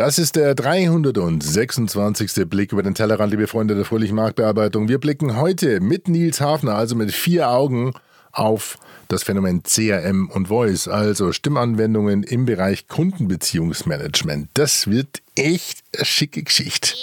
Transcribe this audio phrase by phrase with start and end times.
[0.00, 2.48] Das ist der 326.
[2.48, 4.88] Blick über den Tellerrand, liebe Freunde der fröhlichen Marktbearbeitung.
[4.88, 7.92] Wir blicken heute mit Nils Hafner, also mit vier Augen,
[8.32, 8.78] auf
[9.08, 14.48] das Phänomen CRM und Voice, also Stimmanwendungen im Bereich Kundenbeziehungsmanagement.
[14.54, 16.94] Das wird echt eine schicke Geschichte.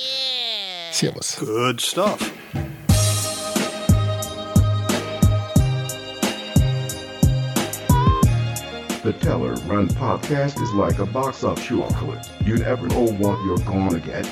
[0.92, 1.38] Servus.
[1.38, 2.18] Good stuff.
[9.08, 12.30] The Teller Run podcast is like a box of chocolate.
[12.46, 14.28] You never know what you're gonna get.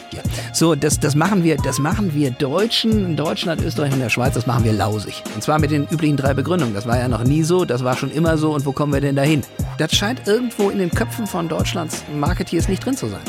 [0.52, 4.34] So, das, das, machen wir, das machen wir Deutschen in Deutschland, Österreich und der Schweiz,
[4.34, 5.24] das machen wir lausig.
[5.34, 6.74] Und zwar mit den üblichen drei Begründungen.
[6.74, 9.00] Das war ja noch nie so, das war schon immer so und wo kommen wir
[9.00, 9.44] denn dahin?
[9.78, 13.24] Das scheint irgendwo in den Köpfen von Deutschlands Marketeers nicht drin zu sein.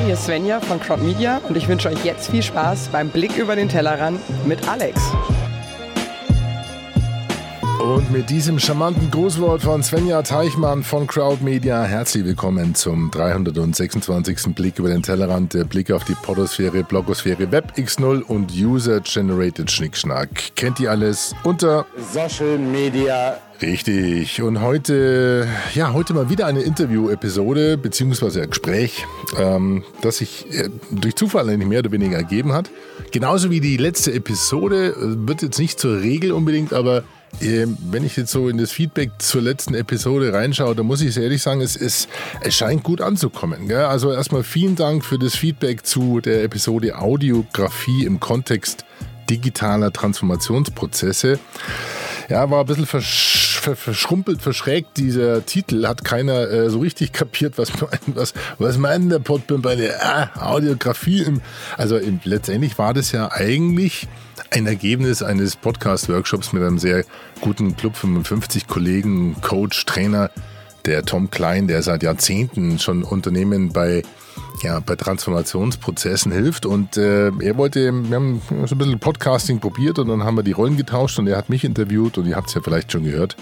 [0.00, 3.10] Hi, hier ist Svenja von Crowd Media und ich wünsche euch jetzt viel Spaß beim
[3.10, 4.98] Blick über den Tellerrand mit Alex.
[7.82, 14.54] Und mit diesem charmanten Grußwort von Svenja Teichmann von Crowd Media herzlich willkommen zum 326.
[14.54, 20.56] Blick über den Tellerrand, der Blick auf die Podosphäre, Blogosphäre, Web X0 und User-Generated Schnickschnack.
[20.56, 24.40] Kennt ihr alles unter Social Media Richtig.
[24.40, 29.06] Und heute, ja, heute mal wieder eine Interview-Episode, beziehungsweise ein Gespräch,
[29.38, 32.70] ähm, das sich äh, durch Zufall eigentlich mehr oder weniger ergeben hat.
[33.12, 37.04] Genauso wie die letzte Episode, äh, wird jetzt nicht zur Regel unbedingt, aber
[37.40, 41.14] äh, wenn ich jetzt so in das Feedback zur letzten Episode reinschaue, da muss ich
[41.18, 42.08] ehrlich sagen, es, ist,
[42.40, 43.68] es scheint gut anzukommen.
[43.68, 43.84] Gell?
[43.84, 48.86] Also erstmal vielen Dank für das Feedback zu der Episode Audiografie im Kontext
[49.28, 51.38] digitaler Transformationsprozesse.
[52.28, 55.86] Ja, war ein bisschen versch verschrumpelt, verschrägt, dieser Titel.
[55.86, 57.72] Hat keiner äh, so richtig kapiert, was,
[58.06, 61.22] was, was meint der Podbim bei der ah, Audiografie.
[61.22, 61.40] Im,
[61.76, 64.08] also im, letztendlich war das ja eigentlich
[64.50, 67.04] ein Ergebnis eines Podcast-Workshops mit einem sehr
[67.40, 70.30] guten Club 55 Kollegen, Coach, Trainer,
[70.86, 74.02] der Tom Klein, der seit Jahrzehnten schon Unternehmen bei
[74.62, 76.66] ja, bei Transformationsprozessen hilft.
[76.66, 80.42] Und äh, er wollte, wir haben so ein bisschen Podcasting probiert und dann haben wir
[80.42, 83.04] die Rollen getauscht und er hat mich interviewt und ihr habt es ja vielleicht schon
[83.04, 83.36] gehört.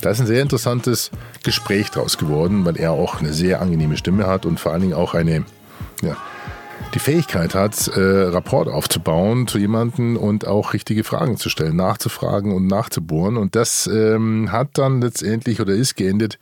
[0.00, 1.10] Da ist ein sehr interessantes
[1.42, 4.94] Gespräch draus geworden, weil er auch eine sehr angenehme Stimme hat und vor allen Dingen
[4.94, 5.44] auch eine,
[6.02, 6.16] ja,
[6.94, 12.52] die Fähigkeit hat, äh, Rapport aufzubauen zu jemandem und auch richtige Fragen zu stellen, nachzufragen
[12.52, 13.36] und nachzubohren.
[13.36, 16.38] Und das ähm, hat dann letztendlich oder ist geendet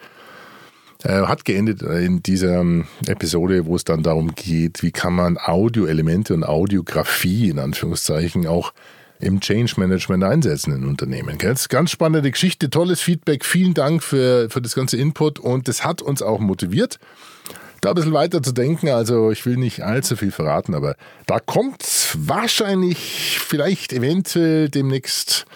[1.05, 5.39] äh, hat geendet in dieser ähm, Episode, wo es dann darum geht, wie kann man
[5.39, 8.73] Audioelemente und Audiografie in Anführungszeichen auch
[9.19, 11.39] im Change Management einsetzen in Unternehmen.
[11.39, 13.45] Ganz, ganz spannende Geschichte, tolles Feedback.
[13.45, 16.99] Vielen Dank für, für das ganze Input und das hat uns auch motiviert,
[17.81, 18.89] da ein bisschen weiter zu denken.
[18.89, 20.97] Also ich will nicht allzu viel verraten, aber
[21.27, 21.85] da kommt
[22.19, 25.47] wahrscheinlich, vielleicht eventuell demnächst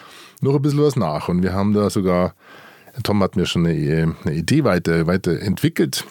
[0.40, 1.28] noch ein bisschen was nach.
[1.28, 2.34] Und wir haben da sogar
[3.02, 6.04] Tom hat mir schon eine, eine Idee weiter, weiterentwickelt.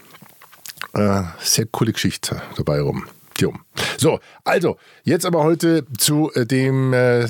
[0.94, 3.06] Äh, sehr coole Geschichte dabei rum.
[3.38, 3.54] Jo.
[3.98, 7.28] So, also, jetzt aber heute zu äh, dem äh,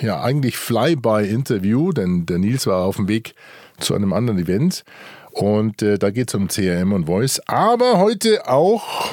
[0.00, 3.34] ja eigentlich Flyby-Interview, denn der Nils war auf dem Weg
[3.78, 4.84] zu einem anderen Event
[5.32, 9.10] und äh, da geht es um CRM und Voice, aber heute auch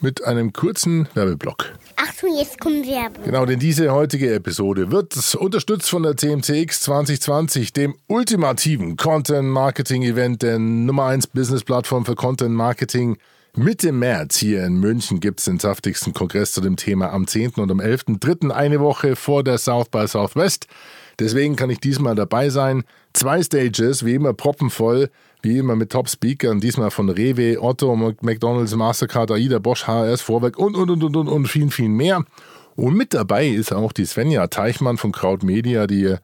[0.00, 1.72] mit einem kurzen Werbeblock.
[2.18, 3.24] Achtung, jetzt kommt Werbung.
[3.24, 10.02] Genau, denn diese heutige Episode wird unterstützt von der CMCX 2020, dem ultimativen Content Marketing
[10.02, 13.18] Event der Nummer 1 Business Plattform für Content Marketing.
[13.54, 17.52] Mitte März hier in München gibt es den saftigsten Kongress zu dem Thema am 10.
[17.52, 18.50] und am 11.3.
[18.50, 20.66] eine Woche vor der South by Southwest.
[21.20, 22.82] Deswegen kann ich diesmal dabei sein.
[23.12, 25.10] Zwei Stages, wie immer proppenvoll,
[25.42, 30.76] wie immer mit Top-Speakern, diesmal von Rewe, Otto, McDonalds, Mastercard, AIDA, Bosch, HRS, Vorwerk und,
[30.76, 32.24] und, und, und, und, und viel, viel mehr.
[32.76, 36.16] Und mit dabei ist auch die Svenja Teichmann von Kraut Media, die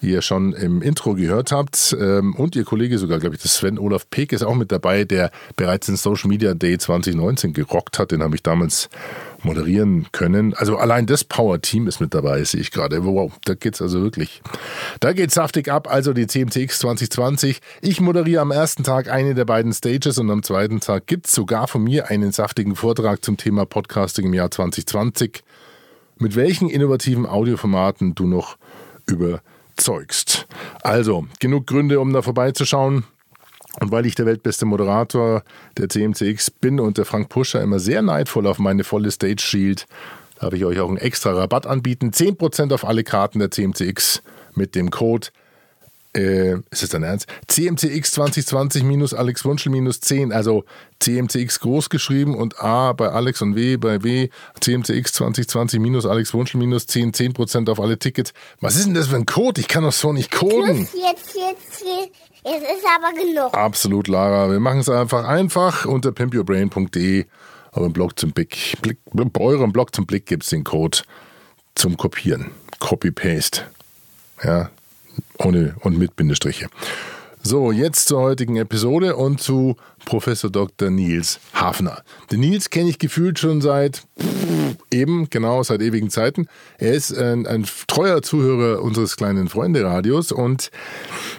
[0.00, 1.96] ihr, ihr schon im Intro gehört habt.
[1.98, 5.04] Ähm, und ihr Kollege sogar, glaube ich, das Sven Olaf Peek ist auch mit dabei,
[5.04, 8.12] der bereits den Social Media Day 2019 gerockt hat.
[8.12, 8.88] Den habe ich damals
[9.42, 10.54] moderieren können.
[10.54, 13.04] Also allein das Power-Team ist mit dabei, sehe ich gerade.
[13.04, 14.42] Wow, da geht's also wirklich.
[15.00, 15.90] Da geht's saftig ab.
[15.90, 17.60] Also die CMTX 2020.
[17.80, 21.68] Ich moderiere am ersten Tag eine der beiden Stages und am zweiten Tag gibt's sogar
[21.68, 25.42] von mir einen saftigen Vortrag zum Thema Podcasting im Jahr 2020.
[26.18, 28.58] Mit welchen innovativen Audioformaten du noch
[29.80, 30.46] überzeugst.
[30.82, 33.04] Also, genug Gründe, um da vorbeizuschauen.
[33.80, 35.42] Und weil ich der weltbeste Moderator
[35.78, 39.86] der CMCX bin und der Frank Puscher immer sehr neidvoll auf meine volle Stage schielt,
[40.38, 42.10] darf ich euch auch einen extra Rabatt anbieten.
[42.10, 44.22] 10% auf alle Karten der CMCX
[44.54, 45.28] mit dem Code
[46.16, 47.26] äh, ist es dein Ernst?
[47.46, 50.64] CMCX 2020 minus Alex Wunschel minus 10, also
[51.00, 54.28] CMCX groß geschrieben und A bei Alex und W bei W,
[54.60, 58.32] CMCX 2020 minus Alex Wunschel minus 10, 10% auf alle Tickets.
[58.60, 59.60] Was ist denn das für ein Code?
[59.60, 60.88] Ich kann doch so nicht coden.
[60.92, 62.16] Jetzt, jetzt, jetzt.
[62.42, 63.54] Es ist aber genug.
[63.54, 64.50] Absolut, Lara.
[64.50, 67.26] Wir machen es einfach einfach unter pimpyourbrain.de.
[67.72, 70.98] Eurem Blog zum Blick, Blick, bei eurem Blog zum Blick gibt es den Code
[71.76, 72.50] zum Kopieren.
[72.80, 73.62] Copy-Paste.
[74.42, 74.70] Ja,
[75.38, 76.68] ohne und mit Bindestriche.
[77.42, 80.90] So, jetzt zur heutigen Episode und zu Professor Dr.
[80.90, 82.02] Nils Hafner.
[82.30, 84.02] Den Nils kenne ich gefühlt schon seit
[84.90, 86.48] eben, genau, seit ewigen Zeiten.
[86.76, 90.70] Er ist ein, ein treuer Zuhörer unseres kleinen Freunde-Radios und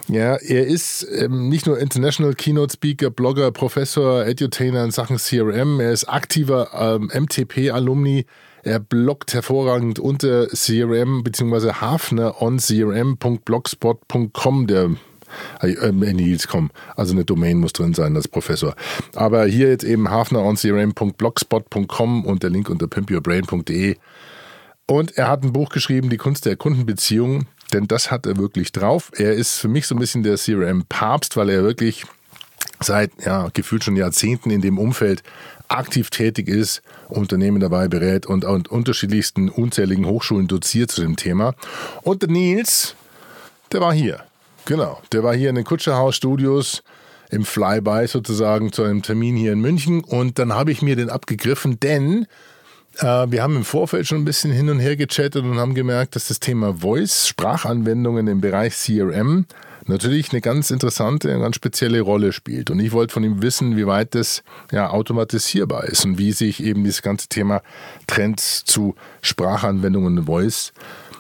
[0.08, 5.80] ja, er ist ähm, nicht nur International Keynote Speaker, Blogger, Professor, Edutainer in Sachen CRM,
[5.80, 8.26] er ist aktiver ähm, MTP-Alumni.
[8.64, 11.74] Er bloggt hervorragend unter CRM bzw.
[11.74, 14.92] Hafner on crm.blogspot.com, der
[15.62, 16.72] äh, Nils.com.
[16.96, 18.76] Also eine Domain muss drin sein, das Professor.
[19.16, 23.98] Aber hier jetzt eben hafneroncrm.blogspot.com und der Link unter pimpyourbrain.de.
[24.88, 28.74] Und er hat ein Buch geschrieben, Die Kunst der Kundenbeziehung, denn das hat er wirklich
[28.74, 29.12] drauf.
[29.16, 32.06] Er ist für mich so ein bisschen der CRM-Papst, weil er wirklich
[32.80, 35.24] seit ja, gefühlt schon Jahrzehnten in dem Umfeld
[35.72, 41.54] aktiv tätig ist, Unternehmen dabei berät und an unterschiedlichsten unzähligen Hochschulen doziert zu dem Thema.
[42.04, 42.96] Und der Nils,
[43.72, 44.24] der war hier.
[44.66, 46.84] Genau, der war hier in den Kutscherhaus Studios
[47.30, 51.10] im Flyby sozusagen zu einem Termin hier in München und dann habe ich mir den
[51.10, 52.28] abgegriffen, denn
[52.98, 56.16] äh, wir haben im Vorfeld schon ein bisschen hin und her gechattet und haben gemerkt,
[56.16, 59.46] dass das Thema Voice, Sprachanwendungen im Bereich CRM
[59.88, 62.70] natürlich eine ganz interessante, eine ganz spezielle Rolle spielt.
[62.70, 66.64] Und ich wollte von ihm wissen, wie weit das ja automatisierbar ist und wie sich
[66.64, 67.62] eben dieses ganze Thema
[68.08, 70.74] Trends zu Sprachanwendungen und Voice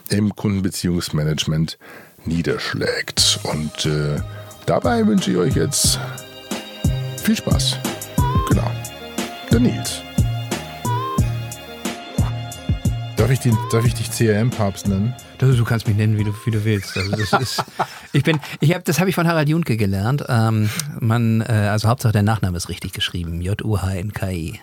[0.09, 1.77] im Kundenbeziehungsmanagement
[2.25, 3.39] niederschlägt.
[3.43, 4.21] Und äh,
[4.65, 5.99] dabei wünsche ich euch jetzt
[7.23, 7.77] viel Spaß.
[8.49, 8.71] Genau.
[9.51, 10.01] Der Nils.
[13.17, 15.13] Darf ich, den, darf ich dich CRM-Papst nennen?
[15.41, 16.95] Du, du kannst mich nennen, wie du, wie du willst.
[16.95, 17.63] Also das ist,
[18.13, 20.23] ich bin, ich hab, das habe ich von Harald Junke gelernt.
[20.29, 23.41] Ähm, man, äh, also Hauptsache der Nachname ist richtig geschrieben.
[23.41, 24.59] J-U-H-N-K-I.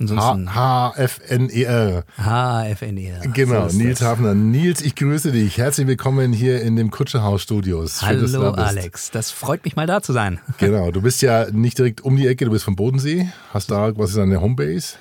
[0.00, 2.02] H-H-F-N-E-R.
[2.18, 3.20] H-F-N-E-R.
[3.32, 4.08] Genau, So Nils das.
[4.08, 4.34] Hafner.
[4.34, 5.56] Nils, ich grüße dich.
[5.56, 8.00] Herzlich willkommen hier in dem Kutscherhaus Studios.
[8.00, 8.64] Schön, Hallo da.
[8.64, 10.40] Alex, das freut mich mal da zu sein.
[10.58, 13.28] Genau, du bist ja nicht direkt um die Ecke, du bist vom Bodensee.
[13.54, 14.96] Hast da, was ist deine Homebase?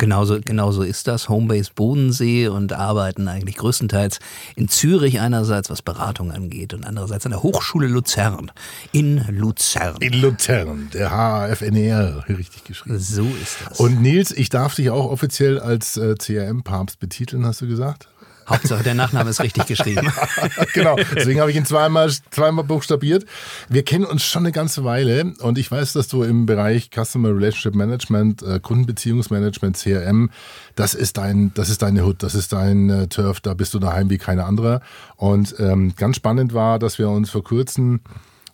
[0.00, 1.28] Genauso, genauso ist das.
[1.28, 4.18] Homebase Bodensee und arbeiten eigentlich größtenteils
[4.56, 8.50] in Zürich einerseits, was Beratung angeht, und andererseits an der Hochschule Luzern.
[8.92, 9.96] In Luzern.
[10.00, 12.98] In Luzern, der H-F-N-E-R, richtig geschrieben.
[12.98, 13.78] so ist das.
[13.78, 18.08] Und Nils, ich darf dich auch offiziell als äh, CRM-Papst betiteln, hast du gesagt?
[18.48, 20.12] Hauptsache der Nachname ist richtig geschrieben.
[20.74, 23.24] genau, deswegen habe ich ihn zweimal, zweimal buchstabiert.
[23.68, 27.28] Wir kennen uns schon eine ganze Weile und ich weiß, dass du im Bereich Customer
[27.28, 30.30] Relationship Management, äh, Kundenbeziehungsmanagement, CRM,
[30.74, 33.78] das ist dein, das ist deine Hut, das ist dein äh, Turf, da bist du
[33.78, 34.80] daheim wie keine andere.
[35.16, 38.00] Und ähm, ganz spannend war, dass wir uns vor kurzem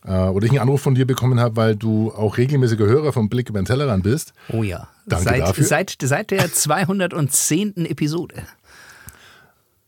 [0.06, 3.28] äh, oder ich einen Anruf von dir bekommen habe, weil du auch regelmäßiger Hörer vom
[3.28, 4.32] Blick über den Tellerrand bist.
[4.52, 4.88] Oh ja.
[5.06, 5.64] Danke seit, dafür.
[5.64, 7.86] Seit, seit der 210.
[7.86, 8.42] Episode.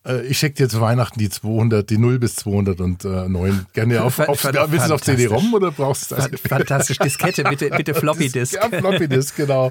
[0.08, 3.66] Äh, ich schicke dir zu Weihnachten die 200, die 0 bis 209.
[3.72, 5.02] Gerne auf, auf, willst du auf.
[5.02, 6.30] CD-ROM oder brauchst du das?
[6.48, 6.98] Fantastisch.
[6.98, 8.54] Diskette, bitte, bitte Floppy Disk.
[8.54, 9.70] Ja, Floppy Disk, genau.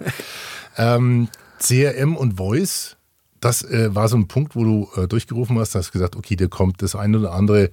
[0.77, 1.27] ähm,
[1.59, 2.95] CRM und Voice,
[3.39, 6.49] das äh, war so ein Punkt, wo du äh, durchgerufen hast, hast gesagt, okay, dir
[6.49, 7.69] kommt das eine oder andere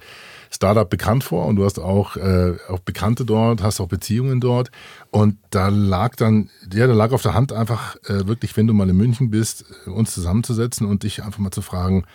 [0.51, 4.71] Startup bekannt vor und du hast auch, äh, auch Bekannte dort, hast auch Beziehungen dort
[5.11, 8.73] und da lag dann, ja, da lag auf der Hand einfach äh, wirklich, wenn du
[8.73, 12.05] mal in München bist, äh, uns zusammenzusetzen und dich einfach mal zu fragen,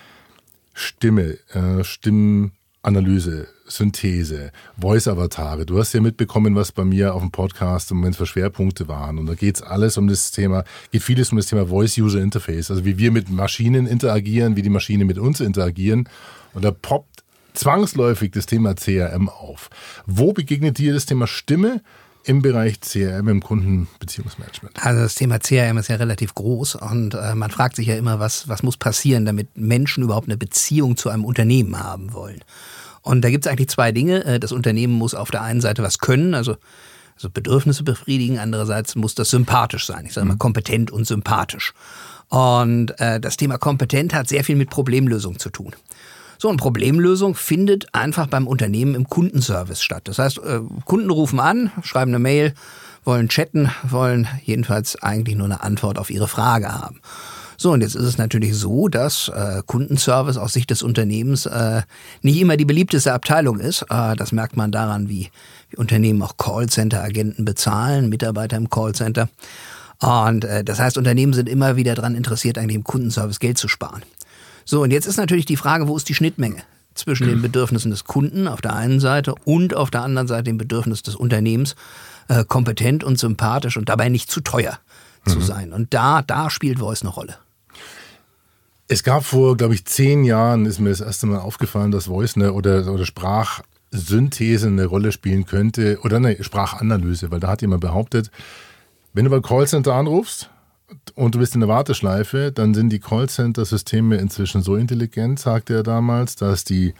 [0.73, 5.67] Stimme, äh, Stimmenanalyse, Synthese, Voice-Avatare.
[5.67, 9.19] Du hast ja mitbekommen, was bei mir auf dem Podcast im Moment für Schwerpunkte waren.
[9.19, 12.99] Und da geht's alles um das Thema, geht vieles um das Thema Voice-User-Interface, also wie
[12.99, 16.09] wir mit Maschinen interagieren, wie die Maschine mit uns interagieren.
[16.53, 17.25] Und da poppt
[17.55, 19.71] zwangsläufig das Thema CRM auf.
[20.07, 21.83] Wo begegnet dir das Thema Stimme
[22.25, 24.85] im Bereich CRM im Kundenbeziehungsmanagement?
[24.85, 28.19] Also das Thema CRM ist ja relativ groß und äh, man fragt sich ja immer,
[28.19, 32.41] was, was muss passieren, damit Menschen überhaupt eine Beziehung zu einem Unternehmen haben wollen.
[33.03, 34.25] Und da gibt es eigentlich zwei Dinge.
[34.25, 36.57] Äh, Das Unternehmen muss auf der einen Seite was können, also,
[37.15, 40.05] also Bedürfnisse befriedigen, andererseits muss das sympathisch sein.
[40.07, 41.73] Ich sage mal kompetent und sympathisch.
[42.29, 45.75] Und äh, das Thema kompetent hat sehr viel mit Problemlösung zu tun.
[46.43, 50.05] So, und Problemlösung findet einfach beim Unternehmen im Kundenservice statt.
[50.05, 52.55] Das heißt, äh, Kunden rufen an, schreiben eine Mail,
[53.05, 57.03] wollen chatten, wollen jedenfalls eigentlich nur eine Antwort auf ihre Frage haben.
[57.59, 61.83] So, und jetzt ist es natürlich so, dass äh, Kundenservice aus Sicht des Unternehmens äh,
[62.23, 63.83] nicht immer die beliebteste Abteilung ist.
[63.91, 65.29] Äh, das merkt man daran, wie,
[65.69, 69.29] wie Unternehmen auch Callcenter-Agenten bezahlen, Mitarbeiter im Callcenter.
[70.01, 73.69] Und äh, das heißt, Unternehmen sind immer wieder daran interessiert, eigentlich im Kundenservice Geld zu
[73.69, 74.01] sparen.
[74.71, 76.63] So, und jetzt ist natürlich die Frage, wo ist die Schnittmenge
[76.95, 80.59] zwischen den Bedürfnissen des Kunden auf der einen Seite und auf der anderen Seite dem
[80.59, 81.75] Bedürfnis des Unternehmens,
[82.29, 84.79] äh, kompetent und sympathisch und dabei nicht zu teuer
[85.27, 85.73] zu sein.
[85.73, 87.35] Und da, da spielt Voice eine Rolle.
[88.87, 92.37] Es gab vor, glaube ich, zehn Jahren, ist mir das erste Mal aufgefallen, dass Voice
[92.37, 97.81] eine, oder, oder Sprachsynthese eine Rolle spielen könnte oder eine Sprachanalyse, weil da hat jemand
[97.81, 98.31] behauptet,
[99.15, 100.49] wenn du bei Callcenter anrufst
[101.15, 105.83] und du bist in der Warteschleife, dann sind die Callcenter-Systeme inzwischen so intelligent, sagte er
[105.83, 106.95] damals, dass die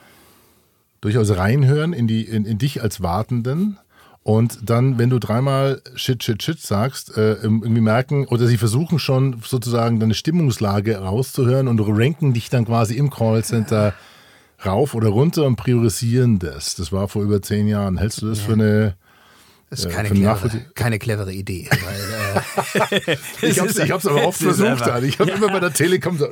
[1.01, 3.79] durchaus reinhören in, die, in, in dich als Wartenden
[4.23, 8.99] und dann, wenn du dreimal Shit, Shit, Shit sagst, äh, irgendwie merken oder sie versuchen
[8.99, 13.95] schon sozusagen deine Stimmungslage rauszuhören und ranken dich dann quasi im Callcenter
[14.65, 16.75] rauf oder runter und priorisieren das.
[16.75, 17.97] Das war vor über zehn Jahren.
[17.97, 18.95] Hältst du das für eine
[19.71, 21.69] Das ist Ja, keine, für clevere, keine clevere Idee.
[21.71, 23.17] Weil, äh,
[23.49, 24.67] Ich habe es aber oft versucht.
[24.69, 25.07] einfach- Alter.
[25.07, 26.27] Ich habe immer bei der Telekom so,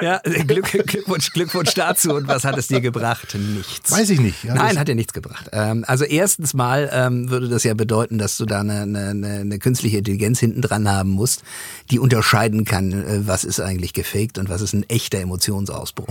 [0.00, 0.18] ja,
[0.48, 2.14] Glück, Glückwunsch, Glückwunsch dazu.
[2.14, 3.36] Und was hat es dir gebracht?
[3.36, 3.92] Nichts.
[3.92, 4.42] weiß ich nicht.
[4.42, 5.50] Ja, Nein, hat dir nichts gebracht.
[5.52, 9.08] Ähm, also erstens mal ähm, würde das ja bedeuten, dass du da eine, eine,
[9.40, 11.44] eine, künstliche Intelligenz hinten dran haben musst,
[11.92, 16.08] die unterscheiden kann, äh, was ist eigentlich gefaked und was ist ein echter Emotionsausbruch.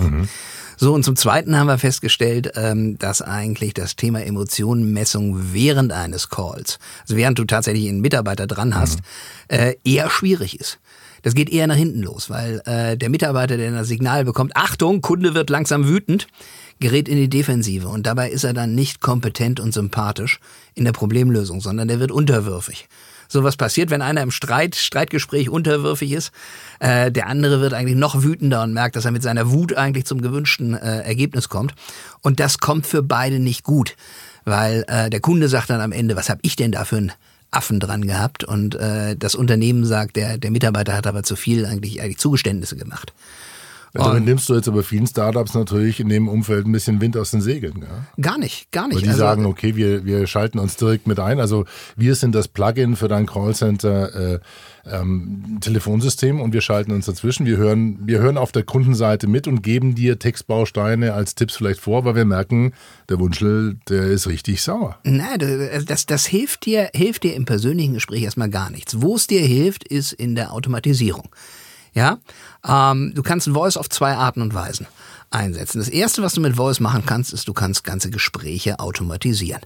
[0.77, 6.20] So, und zum Zweiten haben wir festgestellt, ähm, dass eigentlich das Thema Emotionenmessung während eines
[6.29, 8.99] Calls, also während du tatsächlich einen Mitarbeiter dran hast,
[9.47, 10.79] äh, eher schwierig ist.
[11.23, 15.01] Das geht eher nach hinten los, weil äh, der Mitarbeiter, der das Signal bekommt, Achtung,
[15.01, 16.27] Kunde wird langsam wütend,
[16.79, 20.39] gerät in die Defensive und dabei ist er dann nicht kompetent und sympathisch
[20.73, 22.87] in der Problemlösung, sondern der wird unterwürfig.
[23.31, 26.31] So was passiert, wenn einer im Streit, Streitgespräch unterwürfig ist.
[26.81, 30.05] Äh, der andere wird eigentlich noch wütender und merkt, dass er mit seiner Wut eigentlich
[30.05, 31.73] zum gewünschten äh, Ergebnis kommt.
[32.19, 33.95] Und das kommt für beide nicht gut,
[34.45, 37.11] weil äh, der Kunde sagt dann am Ende, was habe ich denn da für einen
[37.51, 38.43] Affen dran gehabt?
[38.43, 42.75] Und äh, das Unternehmen sagt, der, der Mitarbeiter hat aber zu viel eigentlich, eigentlich Zugeständnisse
[42.75, 43.13] gemacht.
[43.93, 47.31] Damit nimmst du jetzt aber vielen Startups natürlich in dem Umfeld ein bisschen Wind aus
[47.31, 47.81] den Segeln.
[47.81, 48.05] Ja?
[48.21, 48.95] Gar nicht, gar nicht.
[48.97, 51.39] Weil die Also- sagen, okay, wir, wir schalten uns direkt mit ein.
[51.39, 54.39] Also wir sind das Plugin für dein Callcenter äh,
[54.85, 57.45] ähm, Telefonsystem und wir schalten uns dazwischen.
[57.45, 61.81] Wir hören, wir hören auf der Kundenseite mit und geben dir Textbausteine als Tipps vielleicht
[61.81, 62.73] vor, weil wir merken,
[63.09, 64.97] der Wunschel, der ist richtig sauer.
[65.03, 69.01] Nein, das, das, das hilft dir, hilft dir im persönlichen Gespräch erstmal gar nichts.
[69.01, 71.29] Wo es dir hilft, ist in der Automatisierung.
[71.93, 72.19] Ja,
[72.65, 74.87] ähm, du kannst Voice auf zwei Arten und Weisen
[75.29, 75.79] einsetzen.
[75.79, 79.61] Das erste, was du mit Voice machen kannst, ist, du kannst ganze Gespräche automatisieren.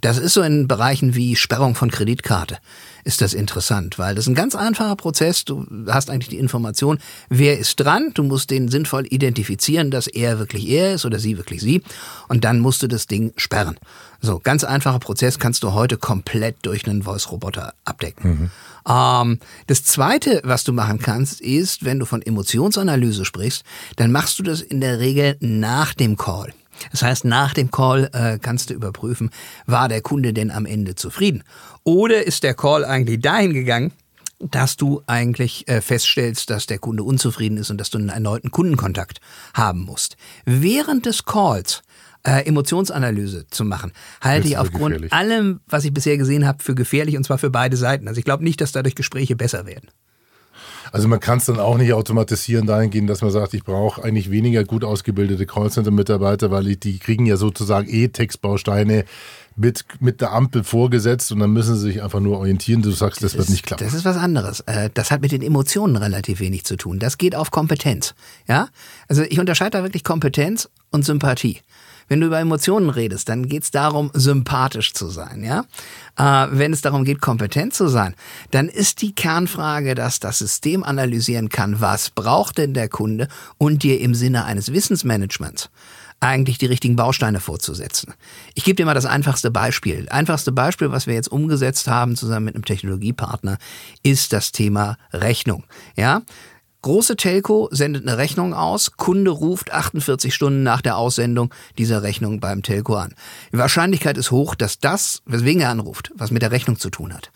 [0.00, 2.58] Das ist so in Bereichen wie Sperrung von Kreditkarte
[3.06, 5.44] ist das interessant, weil das ist ein ganz einfacher Prozess.
[5.44, 6.98] Du hast eigentlich die Information,
[7.28, 8.10] wer ist dran.
[8.14, 11.82] Du musst den sinnvoll identifizieren, dass er wirklich er ist oder sie wirklich sie.
[12.26, 13.78] Und dann musst du das Ding sperren.
[14.20, 18.50] So, ganz einfacher Prozess kannst du heute komplett durch einen Voice-Roboter abdecken.
[18.88, 19.38] Ähm,
[19.68, 23.62] das zweite, was du machen kannst, ist, wenn du von Emotionsanalyse sprichst,
[23.96, 26.52] dann machst du das in der Regel nach dem Call.
[26.90, 29.30] Das heißt, nach dem Call äh, kannst du überprüfen,
[29.66, 31.42] war der Kunde denn am Ende zufrieden?
[31.84, 33.92] Oder ist der Call eigentlich dahin gegangen,
[34.38, 38.50] dass du eigentlich äh, feststellst, dass der Kunde unzufrieden ist und dass du einen erneuten
[38.50, 39.20] Kundenkontakt
[39.54, 40.16] haben musst.
[40.44, 41.82] Während des Calls
[42.26, 45.12] äh, Emotionsanalyse zu machen, halte ich aufgrund gefährlich.
[45.12, 48.08] allem, was ich bisher gesehen habe, für gefährlich und zwar für beide Seiten.
[48.08, 49.88] Also ich glaube nicht, dass dadurch Gespräche besser werden.
[50.92, 54.30] Also man kann es dann auch nicht automatisieren dahingehend, dass man sagt, ich brauche eigentlich
[54.30, 59.04] weniger gut ausgebildete Callcenter-Mitarbeiter, weil ich, die kriegen ja sozusagen eh Textbausteine
[59.56, 62.82] mit, mit der Ampel vorgesetzt und dann müssen sie sich einfach nur orientieren.
[62.82, 63.84] Du sagst, das, wird nicht klappen.
[63.84, 64.60] Das ist was anderes.
[64.60, 66.98] Äh, Das hat mit den Emotionen relativ wenig zu tun.
[66.98, 68.14] Das geht auf Kompetenz.
[68.46, 68.68] Ja?
[69.08, 71.60] Also ich unterscheide da wirklich Kompetenz und Sympathie.
[72.08, 75.42] Wenn du über Emotionen redest, dann geht es darum, sympathisch zu sein.
[75.44, 75.64] Ja?
[76.16, 78.14] Äh, wenn es darum geht, kompetent zu sein,
[78.50, 83.82] dann ist die Kernfrage, dass das System analysieren kann, was braucht denn der Kunde und
[83.82, 85.70] dir im Sinne eines Wissensmanagements
[86.20, 88.14] eigentlich die richtigen Bausteine vorzusetzen.
[88.54, 90.08] Ich gebe dir mal das einfachste Beispiel.
[90.08, 93.58] Einfachste Beispiel, was wir jetzt umgesetzt haben zusammen mit einem Technologiepartner,
[94.02, 95.64] ist das Thema Rechnung.
[95.94, 96.22] Ja?
[96.86, 102.38] Große Telco sendet eine Rechnung aus, Kunde ruft 48 Stunden nach der Aussendung dieser Rechnung
[102.38, 103.12] beim Telco an.
[103.52, 107.12] Die Wahrscheinlichkeit ist hoch, dass das, weswegen er anruft, was mit der Rechnung zu tun
[107.12, 107.32] hat.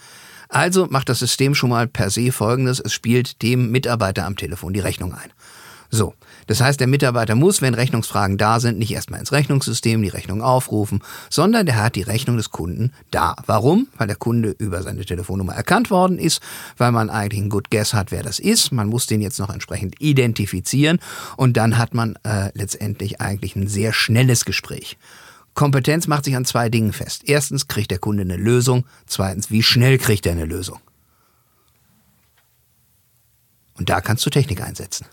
[0.48, 4.72] Also macht das System schon mal per se Folgendes, es spielt dem Mitarbeiter am Telefon
[4.72, 5.32] die Rechnung ein.
[5.90, 6.14] So,
[6.50, 10.42] das heißt, der Mitarbeiter muss, wenn Rechnungsfragen da sind, nicht erstmal ins Rechnungssystem die Rechnung
[10.42, 13.36] aufrufen, sondern der hat die Rechnung des Kunden da.
[13.46, 13.86] Warum?
[13.96, 16.42] Weil der Kunde über seine Telefonnummer erkannt worden ist,
[16.76, 18.72] weil man eigentlich einen Good Guess hat, wer das ist.
[18.72, 20.98] Man muss den jetzt noch entsprechend identifizieren
[21.36, 24.98] und dann hat man äh, letztendlich eigentlich ein sehr schnelles Gespräch.
[25.54, 27.22] Kompetenz macht sich an zwei Dingen fest.
[27.26, 30.80] Erstens kriegt der Kunde eine Lösung, zweitens, wie schnell kriegt er eine Lösung.
[33.78, 35.06] Und da kannst du Technik einsetzen.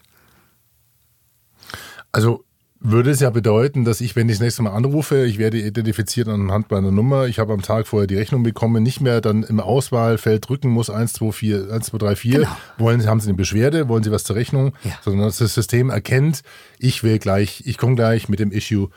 [2.11, 2.43] Also
[2.79, 6.27] würde es ja bedeuten, dass ich, wenn ich das nächste Mal anrufe, ich werde identifiziert
[6.27, 9.59] anhand meiner Nummer, ich habe am Tag vorher die Rechnung bekommen, nicht mehr dann im
[9.59, 12.39] Auswahlfeld drücken muss 1, 2, 4, 1, 2, 3, 4.
[12.39, 12.57] Genau.
[12.77, 14.91] Wollen Sie, haben Sie eine Beschwerde, wollen Sie was zur Rechnung, Ja.
[15.01, 16.41] sondern dass das System erkennt,
[16.77, 18.89] ich will gleich, ich komme gleich mit dem Issue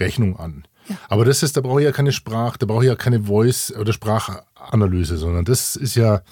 [0.00, 0.64] Rechnung an.
[1.08, 3.72] Aber das ist, da brauche ich ja keine Sprach, da brauche ich ja keine Voice-
[3.78, 6.22] oder Sprachanalyse, sondern das ist ja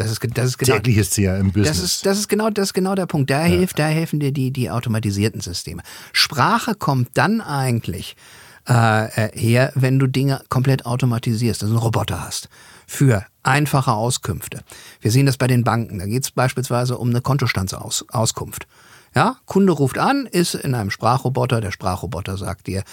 [0.00, 1.68] Das ist, das ist genau, tägliches CRM-Business.
[1.68, 3.28] Das ist, das ist genau, das ist genau der Punkt.
[3.28, 5.82] Da hilft, da helfen dir die, die automatisierten Systeme.
[6.14, 8.16] Sprache kommt dann eigentlich
[8.66, 12.48] äh, äh, her, wenn du Dinge komplett automatisierst, also einen Roboter hast.
[12.86, 14.62] Für einfache Auskünfte.
[15.02, 15.98] Wir sehen das bei den Banken.
[15.98, 18.66] Da geht es beispielsweise um eine Kontostandsauskunft.
[19.14, 21.60] Ja, Kunde ruft an, ist in einem Sprachroboter.
[21.60, 22.84] Der Sprachroboter sagt dir,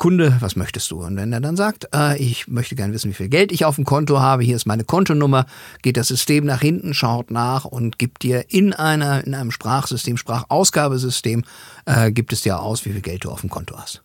[0.00, 1.04] Kunde, was möchtest du?
[1.04, 3.76] Und wenn er dann sagt, äh, ich möchte gerne wissen, wie viel Geld ich auf
[3.76, 5.44] dem Konto habe, hier ist meine Kontonummer,
[5.82, 10.16] geht das System nach hinten, schaut nach und gibt dir in einer in einem Sprachsystem,
[10.16, 11.44] Sprachausgabesystem,
[11.84, 14.02] äh, gibt es dir aus, wie viel Geld du auf dem Konto hast.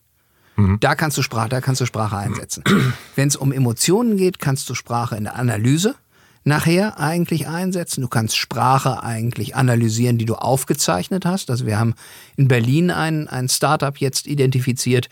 [0.82, 2.66] Da kannst du Sprache, da kannst du Sprache einsetzen.
[3.16, 5.96] Wenn es um Emotionen geht, kannst du Sprache in der Analyse
[6.44, 8.02] nachher eigentlich einsetzen.
[8.02, 11.50] Du kannst Sprache eigentlich analysieren, die du aufgezeichnet hast.
[11.50, 11.96] Also wir haben
[12.36, 15.08] in Berlin ein, ein Startup jetzt identifiziert,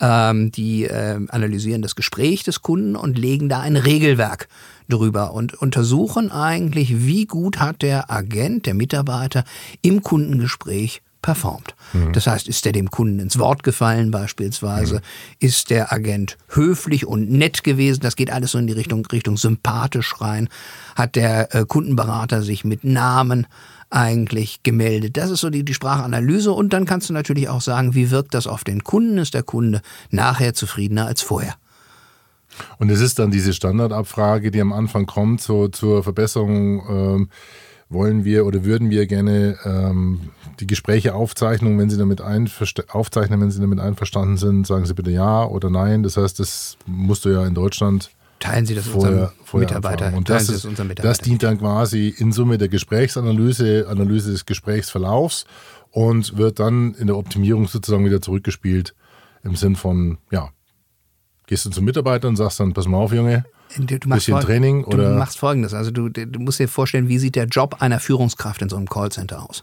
[0.00, 4.48] ähm, die äh, analysieren das Gespräch des Kunden und legen da ein Regelwerk
[4.88, 9.44] drüber und untersuchen eigentlich, wie gut hat der Agent, der Mitarbeiter
[9.82, 11.74] im Kundengespräch performt.
[12.12, 15.00] Das heißt, ist der dem Kunden ins Wort gefallen beispielsweise?
[15.38, 18.00] Ist der Agent höflich und nett gewesen?
[18.00, 20.50] Das geht alles so in die Richtung, Richtung sympathisch rein.
[20.96, 23.46] Hat der äh, Kundenberater sich mit Namen
[23.94, 25.16] eigentlich gemeldet?
[25.16, 28.34] Das ist so die, die Sprachanalyse und dann kannst du natürlich auch sagen, wie wirkt
[28.34, 29.18] das auf den Kunden?
[29.18, 31.54] Ist der Kunde nachher zufriedener als vorher?
[32.78, 37.28] Und es ist dann diese Standardabfrage, die am Anfang kommt, so zur Verbesserung, ähm,
[37.88, 43.50] wollen wir oder würden wir gerne ähm, die Gespräche aufzeichnen, wenn Sie damit aufzeichnen, wenn
[43.50, 46.02] Sie damit einverstanden sind, sagen Sie bitte ja oder nein.
[46.02, 48.10] Das heißt, das musst du ja in Deutschland
[48.44, 50.04] Teilen Sie das vorher, unserem vorher Mitarbeiter.
[50.06, 50.18] anfangen.
[50.18, 51.22] Und das, ist, unserem das Mitarbeiter.
[51.24, 55.46] dient dann quasi in Summe der Gesprächsanalyse, Analyse des Gesprächsverlaufs
[55.90, 58.94] und wird dann in der Optimierung sozusagen wieder zurückgespielt
[59.42, 60.50] im Sinn von, ja,
[61.46, 63.44] gehst du zum Mitarbeiter und sagst dann, pass mal auf, Junge,
[63.76, 65.74] Du, du bisschen Training du oder- machst folgendes.
[65.74, 68.88] Also du, du musst dir vorstellen, wie sieht der Job einer Führungskraft in so einem
[68.88, 69.62] Callcenter aus?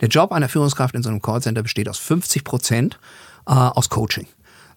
[0.00, 2.98] Der Job einer Führungskraft in so einem Callcenter besteht aus 50 Prozent
[3.46, 4.26] äh, aus Coaching.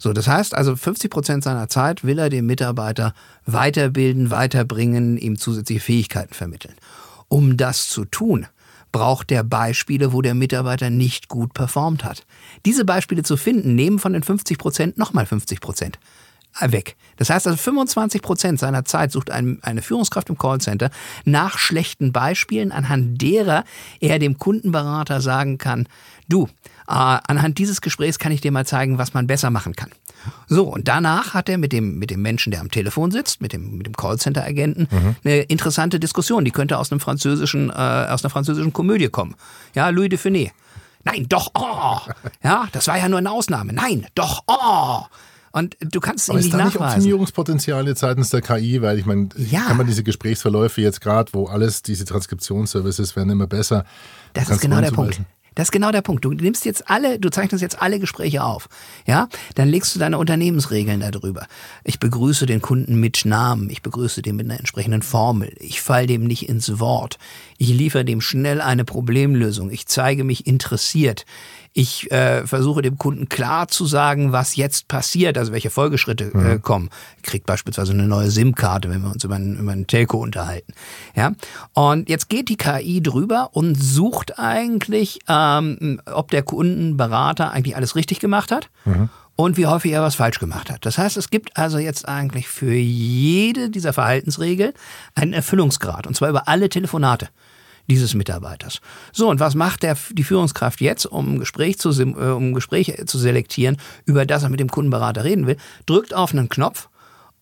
[0.04, 3.14] So, das heißt also 50 Prozent seiner Zeit will er dem Mitarbeiter
[3.46, 6.74] weiterbilden, weiterbringen, ihm zusätzliche Fähigkeiten vermitteln.
[7.30, 8.46] Um das zu tun,
[8.92, 12.26] braucht der Beispiele, wo der Mitarbeiter nicht gut performt hat.
[12.66, 16.00] Diese Beispiele zu finden, nehmen von den 50 Prozent nochmal 50 Prozent
[16.60, 16.96] weg.
[17.18, 20.90] Das heißt also 25 Prozent seiner Zeit sucht ein, eine Führungskraft im Callcenter
[21.26, 23.64] nach schlechten Beispielen, anhand derer
[24.00, 25.88] er dem Kundenberater sagen kann,
[26.30, 26.48] du,
[26.88, 29.90] äh, anhand dieses Gesprächs kann ich dir mal zeigen, was man besser machen kann.
[30.48, 33.52] So, und danach hat er mit dem, mit dem Menschen, der am Telefon sitzt, mit
[33.52, 34.88] dem, mit dem Callcenter-Agenten,
[35.24, 36.46] eine interessante Diskussion.
[36.46, 39.36] Die könnte aus einem französischen, äh, aus einer französischen Komödie kommen.
[39.76, 40.52] Ja, Louis de Funès.
[41.04, 42.00] Nein, doch, oh.
[42.44, 43.74] Ja, das war ja nur eine Ausnahme.
[43.74, 45.04] Nein, doch, oh.
[45.54, 46.96] Und du kannst Aber ist nicht da nicht nachweisen.
[46.98, 48.82] Optimierungspotenzial seitens der KI?
[48.82, 49.62] Weil ich meine, Ja.
[49.62, 53.86] kann man diese Gesprächsverläufe jetzt gerade, wo alles, diese Transkriptionsservices werden immer besser.
[54.34, 54.92] Das ist genau der.
[54.92, 55.22] Punkt.
[55.56, 56.26] Das ist genau der Punkt.
[56.26, 58.68] Du nimmst jetzt alle, du zeichnest jetzt alle Gespräche auf.
[59.06, 61.46] Ja, dann legst du deine Unternehmensregeln darüber.
[61.84, 63.70] Ich begrüße den Kunden mit Namen.
[63.70, 65.54] Ich begrüße den mit einer entsprechenden Formel.
[65.60, 67.20] Ich fall dem nicht ins Wort.
[67.60, 69.70] Ich liefere dem schnell eine Problemlösung.
[69.70, 71.26] Ich zeige mich interessiert.
[71.76, 76.60] Ich äh, versuche dem Kunden klar zu sagen, was jetzt passiert, also welche Folgeschritte äh,
[76.60, 76.90] kommen.
[77.24, 80.74] Kriegt beispielsweise eine neue SIM-Karte, wenn wir uns über einen, über einen Telco unterhalten.
[81.16, 81.32] Ja,
[81.74, 87.96] und jetzt geht die KI drüber und sucht eigentlich, ähm, ob der Kundenberater eigentlich alles
[87.96, 88.70] richtig gemacht hat.
[89.36, 90.86] Und wie häufig er was falsch gemacht hat.
[90.86, 94.74] Das heißt, es gibt also jetzt eigentlich für jede dieser Verhaltensregeln
[95.16, 96.06] einen Erfüllungsgrad.
[96.06, 97.30] Und zwar über alle Telefonate
[97.90, 98.82] dieses Mitarbeiters.
[99.12, 102.94] So, und was macht der, die Führungskraft jetzt, um ein Gespräch zu, äh, um Gespräch
[103.06, 105.58] zu selektieren, über das er mit dem Kundenberater reden will?
[105.86, 106.90] Drückt auf einen Knopf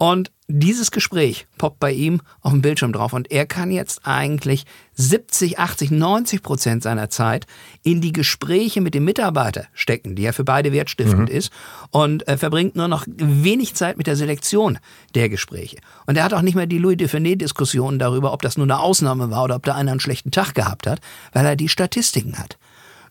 [0.01, 4.65] Und dieses Gespräch poppt bei ihm auf dem Bildschirm drauf und er kann jetzt eigentlich
[4.95, 7.45] 70, 80, 90 Prozent seiner Zeit
[7.83, 11.35] in die Gespräche mit dem Mitarbeiter stecken, die ja für beide wertstiftend mhm.
[11.35, 11.51] ist
[11.91, 14.79] und äh, verbringt nur noch wenig Zeit mit der Selektion
[15.13, 15.77] der Gespräche.
[16.07, 19.29] Und er hat auch nicht mehr die Louis Dufiné-Diskussion darüber, ob das nur eine Ausnahme
[19.29, 20.99] war oder ob da einer einen schlechten Tag gehabt hat,
[21.31, 22.57] weil er die Statistiken hat.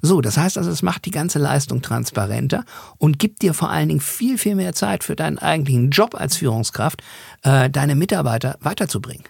[0.02, 2.64] So, das heißt also, es macht die ganze Leistung transparenter
[2.98, 6.36] und gibt dir vor allen Dingen viel, viel mehr Zeit für deinen eigentlichen Job als
[6.36, 7.02] Führungskraft,
[7.42, 9.24] äh, deine Mitarbeiter weiterzubringen.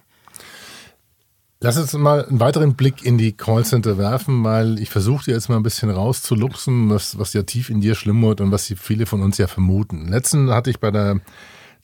[1.63, 5.57] Lass uns mal einen weiteren Blick in die Callcenter werfen, weil ich versuche jetzt mal
[5.57, 9.37] ein bisschen rauszuluxen, was, was ja tief in dir schlummert und was viele von uns
[9.37, 10.09] ja vermuten.
[10.09, 11.21] Letzten hatte ich bei der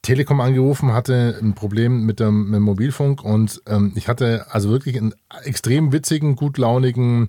[0.01, 4.71] Telekom angerufen, hatte ein Problem mit dem, mit dem Mobilfunk und ähm, ich hatte also
[4.71, 7.29] wirklich einen extrem witzigen, gutlaunigen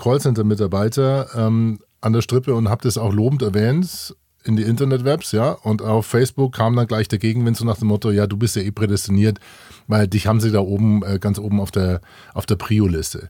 [0.00, 5.50] Callcenter-Mitarbeiter ähm, an der Strippe und habe das auch lobend erwähnt in die Internetwebs, ja.
[5.50, 8.56] Und auf Facebook kam dann gleich der Gegenwind so nach dem Motto, ja, du bist
[8.56, 9.38] ja eh prädestiniert,
[9.86, 12.00] weil dich haben sie da oben, äh, ganz oben auf der,
[12.32, 13.28] auf der Prio-Liste.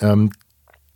[0.00, 0.32] Ähm,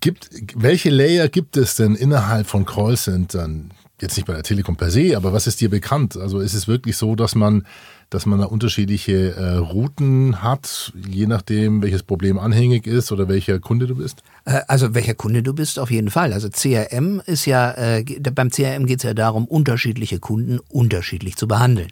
[0.00, 3.70] gibt, welche Layer gibt es denn innerhalb von Callcentern?
[4.00, 6.16] Jetzt nicht bei der Telekom per se, aber was ist dir bekannt?
[6.16, 7.64] Also ist es wirklich so, dass man
[8.10, 13.58] dass man da unterschiedliche äh, Routen hat, je nachdem, welches Problem anhängig ist oder welcher
[13.58, 14.22] Kunde du bist?
[14.44, 16.32] Äh, also welcher Kunde du bist, auf jeden Fall.
[16.32, 21.48] Also CRM ist ja, äh, beim CRM geht es ja darum, unterschiedliche Kunden unterschiedlich zu
[21.48, 21.90] behandeln.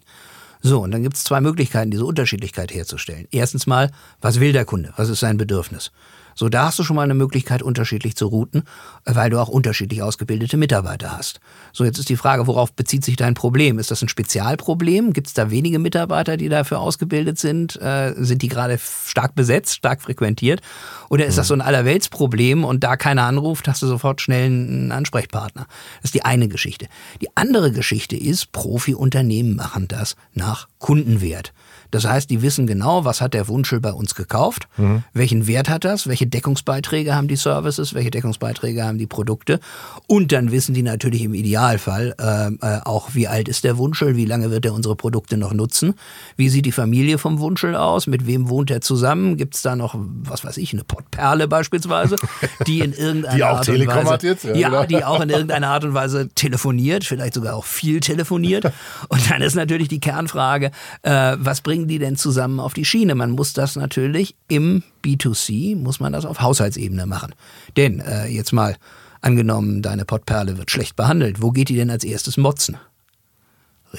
[0.62, 3.26] So, und dann gibt es zwei Möglichkeiten, diese Unterschiedlichkeit herzustellen.
[3.32, 4.92] Erstens mal, was will der Kunde?
[4.96, 5.90] Was ist sein Bedürfnis?
[6.34, 8.64] So, da hast du schon mal eine Möglichkeit, unterschiedlich zu routen,
[9.04, 11.40] weil du auch unterschiedlich ausgebildete Mitarbeiter hast.
[11.72, 13.78] So, jetzt ist die Frage, worauf bezieht sich dein Problem?
[13.78, 15.12] Ist das ein Spezialproblem?
[15.12, 17.80] Gibt es da wenige Mitarbeiter, die dafür ausgebildet sind?
[17.80, 20.60] Äh, sind die gerade stark besetzt, stark frequentiert?
[21.08, 24.92] Oder ist das so ein Allerweltsproblem und da keiner anruft, hast du sofort schnell einen
[24.92, 25.66] Ansprechpartner?
[26.00, 26.86] Das ist die eine Geschichte.
[27.20, 31.52] Die andere Geschichte ist, Profi-Unternehmen machen das nach Kundenwert.
[31.92, 35.04] Das heißt, die wissen genau, was hat der Wunschel bei uns gekauft, mhm.
[35.12, 39.58] welchen Wert hat das, welche Deckungsbeiträge haben die Services, welche Deckungsbeiträge haben die Produkte
[40.06, 44.16] und dann wissen die natürlich im Idealfall äh, äh, auch, wie alt ist der Wunschel,
[44.16, 45.94] wie lange wird er unsere Produkte noch nutzen,
[46.36, 49.74] wie sieht die Familie vom Wunschel aus, mit wem wohnt er zusammen, gibt es da
[49.74, 52.16] noch, was weiß ich, eine Pottperle beispielsweise,
[52.66, 54.84] die in irgendeiner die auch Art Telekom und Weise, hat jetzt, ja, ja genau.
[54.84, 58.70] die auch in irgendeiner Art und Weise telefoniert, vielleicht sogar auch viel telefoniert
[59.08, 60.70] und dann ist natürlich die Kernfrage,
[61.02, 63.16] äh, was bringen die denn zusammen auf die Schiene?
[63.16, 67.34] Man muss das natürlich im B2C, muss man das auf Haushaltsebene machen.
[67.76, 68.76] Denn äh, jetzt mal
[69.20, 72.76] angenommen, deine Pottperle wird schlecht behandelt, wo geht die denn als erstes motzen?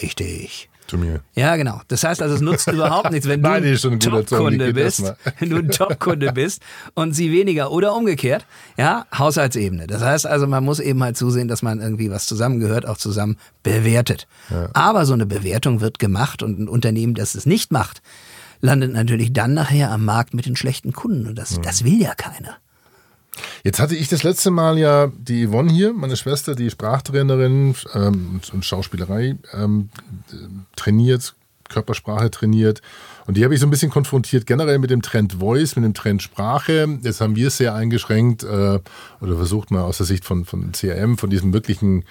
[0.02, 0.70] Richtig.
[0.88, 1.22] Zu mir.
[1.34, 1.82] Ja, genau.
[1.88, 5.02] Das heißt also, es nutzt überhaupt nichts, wenn du Nein, ein Top-Kunde bist,
[5.40, 6.62] wenn du ein Top-Kunde bist
[6.94, 8.46] und sie weniger oder umgekehrt.
[8.78, 9.88] Ja, Haushaltsebene.
[9.88, 13.38] Das heißt also, man muss eben halt zusehen, dass man irgendwie was zusammengehört, auch zusammen
[13.64, 14.28] bewertet.
[14.74, 18.02] Aber so eine Bewertung wird gemacht und ein Unternehmen, das es nicht macht,
[18.64, 21.28] landet natürlich dann nachher am Markt mit den schlechten Kunden.
[21.28, 22.58] Und das, das will ja keiner.
[23.64, 28.42] Jetzt hatte ich das letzte Mal ja die Yvonne hier, meine Schwester, die Sprachtrainerin ähm,
[28.54, 29.90] und Schauspielerei ähm,
[30.76, 31.36] trainiert,
[31.70, 32.82] Körpersprache trainiert.
[33.26, 35.94] Und die habe ich so ein bisschen konfrontiert, generell mit dem Trend Voice, mit dem
[35.94, 37.00] Trend Sprache.
[37.02, 38.80] Jetzt haben wir es sehr eingeschränkt äh,
[39.22, 42.04] oder versucht mal aus der Sicht von, von CRM, von diesem wirklichen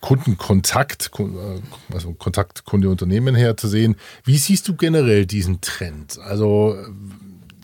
[0.00, 1.60] Kundenkontakt, Kun- äh,
[1.94, 3.96] also Kontakt Kunde-Unternehmen her zu sehen.
[4.24, 6.18] Wie siehst du generell diesen Trend?
[6.20, 6.76] Also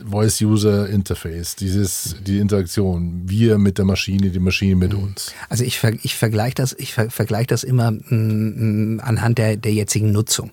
[0.04, 5.32] Voice-User-Interface, dieses, die Interaktion, wir mit der Maschine, die Maschine mit uns.
[5.48, 9.56] Also ich, ver ich vergleiche das, ich ver vergleich das immer mm, mm, anhand der,
[9.56, 10.50] der jetzigen Nutzung.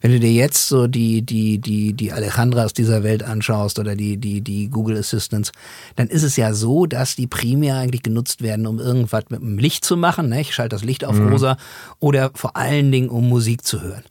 [0.00, 4.16] Wenn du dir jetzt so die, die, die, die Alejandras dieser Welt anschaust oder die,
[4.16, 5.52] die, die Google Assistants,
[5.96, 9.58] dann ist es ja so, dass die primär eigentlich genutzt werden, um irgendwas mit dem
[9.58, 10.28] Licht zu machen.
[10.28, 10.40] Ne?
[10.40, 11.56] Ich schalte das Licht auf rosa
[11.98, 14.02] oder vor allen Dingen, um Musik zu hören.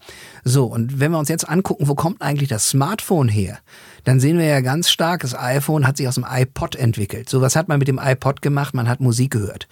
[0.43, 3.60] So, und wenn wir uns jetzt angucken, wo kommt eigentlich das Smartphone her?
[4.04, 7.30] Dann sehen wir ja ganz stark, das iPhone hat sich aus dem iPod entwickelt.
[7.30, 8.73] So, was hat man mit dem iPod gemacht?
[8.73, 9.67] Man hat Musik gehört.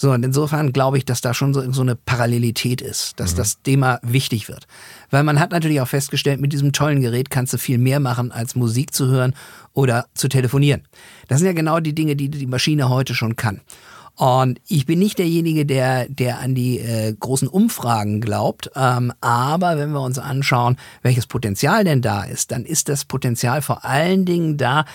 [0.00, 3.60] So, und insofern glaube ich, dass da schon so, so eine Parallelität ist, dass das
[3.60, 4.66] Thema wichtig wird.
[5.10, 8.32] Weil man hat natürlich auch festgestellt, mit diesem tollen Gerät kannst du viel mehr machen,
[8.32, 9.34] als Musik zu hören
[9.74, 10.88] oder zu telefonieren.
[11.28, 13.60] Das sind ja genau die Dinge, die die Maschine heute schon kann.
[14.14, 18.70] Und ich bin nicht derjenige, der, der an die äh, großen Umfragen glaubt.
[18.74, 23.60] Ähm, aber wenn wir uns anschauen, welches Potenzial denn da ist, dann ist das Potenzial
[23.60, 24.86] vor allen Dingen da,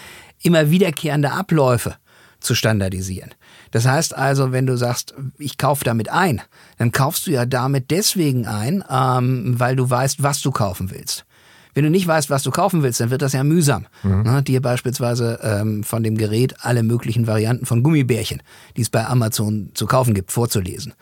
[0.42, 1.94] immer wiederkehrende Abläufe
[2.40, 3.36] zu standardisieren.
[3.72, 6.42] Das heißt also, wenn du sagst, ich kaufe damit ein,
[6.78, 11.26] dann kaufst du ja damit deswegen ein, ähm, weil du weißt, was du kaufen willst.
[11.76, 13.86] Wenn du nicht weißt, was du kaufen willst, dann wird das ja mühsam.
[14.02, 14.24] Mhm.
[14.24, 18.42] Ne, dir beispielsweise ähm, von dem Gerät alle möglichen Varianten von Gummibärchen,
[18.78, 20.94] die es bei Amazon zu kaufen gibt, vorzulesen.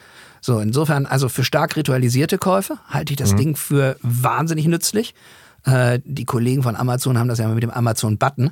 [0.41, 5.13] So, insofern, also für stark ritualisierte Käufe halte ich das Ding für wahnsinnig nützlich.
[5.63, 8.51] Äh, die Kollegen von Amazon haben das ja mit dem Amazon-Button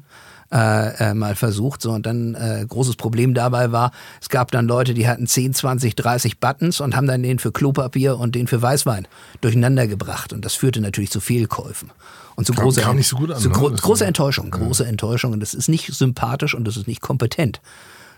[0.52, 1.82] äh, äh, mal versucht.
[1.82, 5.54] So, und dann äh, großes Problem dabei war, es gab dann Leute, die hatten 10,
[5.54, 9.08] 20, 30 Buttons und haben dann den für Klopapier und den für Weißwein
[9.42, 10.34] durcheinander gebracht.
[10.34, 11.92] Und das führte natürlich zu Fehlkäufen.
[12.36, 13.28] Und zu großer, an, zu ne?
[13.50, 15.34] gro Das- große Enttäuschung, große Enttäuschung.
[15.34, 17.62] Und das ist nicht sympathisch und das ist nicht kompetent.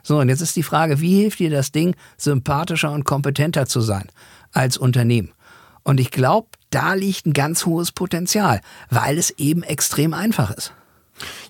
[0.04, 3.82] So, und jetzt ist die Frage, wie hilft dir das Ding, sympathischer und kompetenter zu
[3.82, 4.08] sein
[4.52, 5.32] als Unternehmen?
[5.84, 10.74] Und ich glaube, da liegt ein ganz hohes Potenzial, weil es eben extrem einfach ist.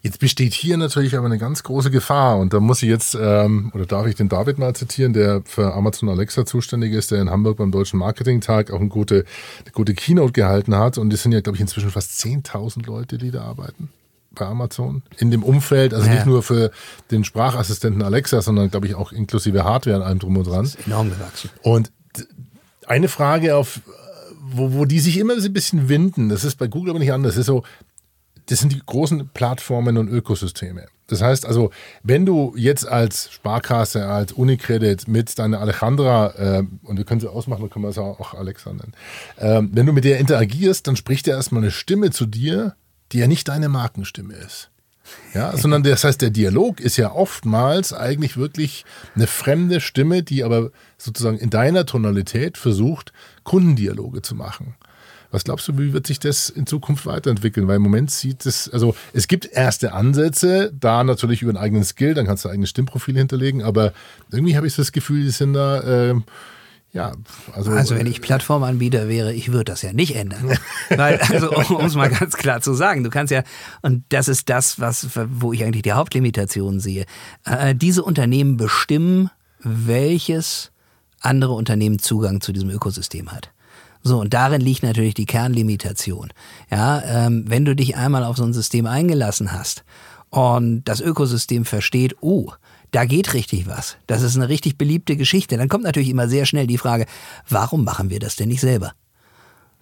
[0.01, 3.71] Jetzt besteht hier natürlich aber eine ganz große Gefahr und da muss ich jetzt, ähm,
[3.73, 7.29] oder darf ich den David mal zitieren, der für Amazon Alexa zuständig ist, der in
[7.29, 9.25] Hamburg beim Deutschen Marketing-Tag auch eine gute,
[9.63, 13.17] eine gute Keynote gehalten hat und es sind ja, glaube ich, inzwischen fast 10.000 Leute,
[13.17, 13.89] die da arbeiten
[14.35, 16.15] bei Amazon in dem Umfeld, also Ja.
[16.15, 16.71] nicht nur für
[17.11, 20.69] den Sprachassistenten Alexa, sondern glaube ich auch inklusive Hardware und allem drum und dran.
[20.85, 21.49] Enorm gewachsen.
[21.61, 21.91] Und
[22.87, 23.79] eine Frage, auf,
[24.41, 27.13] wo, wo die sich immer so ein bisschen winden, das ist bei Google aber nicht
[27.13, 27.63] anders, das ist so,
[28.47, 30.87] das sind die großen Plattformen und Ökosysteme.
[31.07, 31.69] Das heißt also,
[32.01, 37.29] wenn du jetzt als Sparkasse, als Unicredit mit deiner Alejandra, äh, und wir können sie
[37.29, 38.93] ausmachen, dann können wir es auch Alexa nennen,
[39.37, 42.75] ähm, wenn du mit der interagierst, dann spricht er erstmal eine Stimme zu dir,
[43.11, 44.69] die ja nicht deine Markenstimme ist.
[45.33, 50.43] Ja, sondern das heißt, der Dialog ist ja oftmals eigentlich wirklich eine fremde Stimme, die
[50.43, 53.11] aber sozusagen in deiner Tonalität versucht,
[53.43, 54.75] Kundendialoge zu machen.
[55.33, 57.67] Was glaubst du, wie wird sich das in Zukunft weiterentwickeln?
[57.67, 61.83] Weil im Moment sieht es, also es gibt erste Ansätze, da natürlich über einen eigenen
[61.83, 63.93] Skill, dann kannst du ein eigenes Stimmprofil hinterlegen, aber
[64.31, 66.23] irgendwie habe ich das Gefühl, die sind da, ähm,
[66.91, 67.13] ja,
[67.51, 70.55] also, Also wenn ich Plattformanbieter wäre, ich würde das ja nicht ändern.
[70.89, 73.43] Weil, also um es mal ganz klar zu sagen, du kannst ja,
[73.81, 77.07] und das ist das, was, wo ich eigentlich die Hauptlimitation sehe,
[77.45, 79.31] äh, diese Unternehmen bestimmen,
[79.63, 80.71] welches
[81.21, 83.52] andere Unternehmen Zugang zu diesem Ökosystem hat.
[84.03, 86.29] So, und darin liegt natürlich die Kernlimitation.
[86.69, 89.85] Ja, ähm, wenn du dich einmal auf so ein System eingelassen hast
[90.29, 92.51] und das Ökosystem versteht, oh,
[92.91, 93.97] da geht richtig was.
[94.05, 95.57] Das ist eine richtig beliebte Geschichte.
[95.57, 97.05] Dann kommt natürlich immer sehr schnell die Frage,
[97.49, 98.93] warum machen wir das denn nicht selber?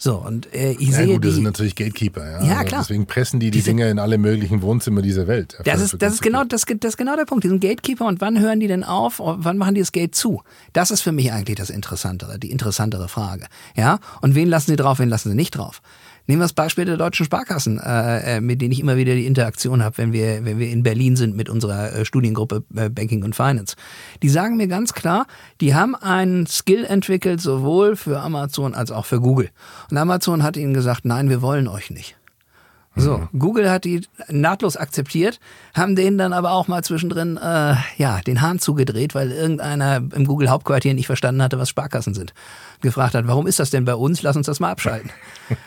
[0.03, 2.25] So, und äh, ich ja, sehe gut, das die, sind natürlich Gatekeeper.
[2.25, 2.81] Ja, Ja, Also klar.
[2.81, 5.59] Deswegen pressen die die, Die sind- Dinge in alle möglichen Wohnzimmer dieser Welt.
[5.63, 7.43] Das ist, das, ist genau, das, das ist genau der Punkt.
[7.43, 9.19] Die sind Gatekeeper und wann hören die denn auf?
[9.23, 10.41] Wann machen die das Gate zu?
[10.73, 13.45] Das ist für mich eigentlich das Interessantere, die interessantere Frage.
[13.75, 13.99] Ja?
[14.21, 15.83] Und wen lassen sie drauf, wen lassen sie nicht drauf?
[16.31, 19.25] Nehmen wir das Beispiel der deutschen Sparkassen, äh, äh, mit denen ich immer wieder die
[19.25, 23.21] Interaktion habe, wenn wir, wenn wir in Berlin sind mit unserer äh, Studiengruppe äh, Banking
[23.25, 23.75] und Finance.
[24.23, 25.27] Die sagen mir ganz klar,
[25.59, 29.49] die haben einen Skill entwickelt, sowohl für Amazon als auch für Google.
[29.89, 32.15] Und Amazon hat ihnen gesagt, nein, wir wollen euch nicht.
[32.93, 35.39] So, Google hat die nahtlos akzeptiert,
[35.73, 40.25] haben denen dann aber auch mal zwischendrin äh, ja den Hahn zugedreht, weil irgendeiner im
[40.25, 42.33] Google Hauptquartier nicht verstanden hatte, was Sparkassen sind.
[42.81, 44.23] Gefragt hat, warum ist das denn bei uns?
[44.23, 45.09] Lass uns das mal abschalten.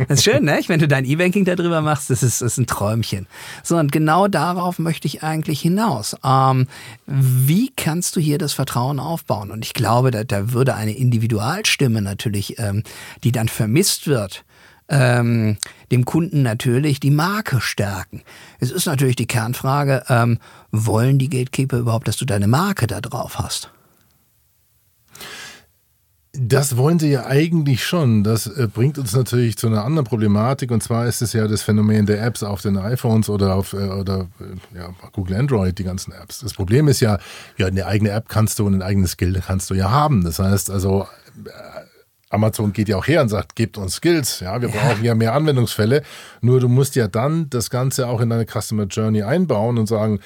[0.08, 0.60] Das ist schön, ne?
[0.66, 3.26] Wenn du dein E-Banking darüber machst, das ist, das ist ein Träumchen.
[3.62, 6.16] So, und genau darauf möchte ich eigentlich hinaus.
[6.24, 6.68] Ähm,
[7.06, 9.50] wie kannst du hier das Vertrauen aufbauen?
[9.50, 12.82] Und ich glaube, da, da würde eine Individualstimme natürlich, ähm,
[13.24, 14.44] die dann vermisst wird,
[14.88, 15.56] ähm,
[15.90, 18.22] dem Kunden natürlich die Marke stärken.
[18.60, 20.38] Es ist natürlich die Kernfrage, ähm,
[20.70, 23.70] wollen die Gatekeeper überhaupt, dass du deine Marke da drauf hast?
[26.36, 28.24] Das wollen sie ja eigentlich schon.
[28.24, 31.62] Das äh, bringt uns natürlich zu einer anderen Problematik und zwar ist es ja das
[31.62, 35.84] Phänomen der Apps auf den iPhones oder auf äh, oder äh, ja, Google Android, die
[35.84, 36.40] ganzen Apps.
[36.40, 37.18] Das Problem ist ja,
[37.56, 40.24] ja, eine eigene App kannst du und ein eigenes Skill kannst du ja haben.
[40.24, 41.06] Das heißt also,
[42.34, 45.34] Amazon geht ja auch her und sagt, gebt uns Skills, ja, wir brauchen ja mehr
[45.34, 46.02] Anwendungsfälle.
[46.40, 50.20] Nur du musst ja dann das Ganze auch in deine Customer Journey einbauen und sagen,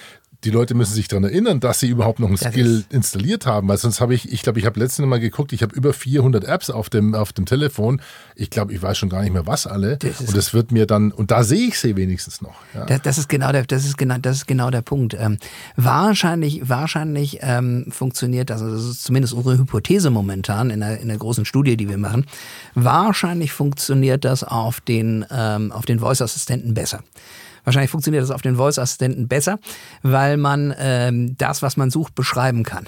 [0.44, 3.66] die Leute müssen sich daran erinnern, dass sie überhaupt noch einen Das Skill installiert haben,
[3.66, 6.44] weil sonst habe ich, ich glaube, ich habe letztens Mal geguckt, ich habe über 400
[6.44, 8.00] Apps auf dem, auf dem Telefon.
[8.36, 9.96] Ich glaube, ich weiß schon gar nicht mehr, was alle.
[9.96, 12.54] Das und das wird mir dann, und da sehe ich sie wenigstens noch.
[12.72, 12.86] Ja.
[12.86, 15.16] Das, das ist genau der, das ist genau, das ist genau der Punkt.
[15.18, 15.38] Ähm,
[15.74, 21.08] wahrscheinlich, wahrscheinlich ähm, funktioniert das, also das ist zumindest unsere Hypothese momentan in der, in
[21.08, 22.26] der großen Studie, die wir machen.
[22.74, 27.02] Wahrscheinlich funktioniert das auf den, ähm, auf den Voice-Assistenten besser.
[27.68, 29.58] Wahrscheinlich funktioniert das auf den Voice-Assistenten besser,
[30.02, 32.86] weil man ähm, das, was man sucht, beschreiben kann